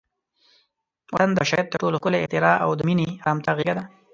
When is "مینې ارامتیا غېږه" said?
2.87-3.73